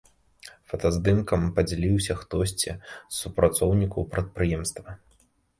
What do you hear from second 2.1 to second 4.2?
хтосьці з супрацоўнікаў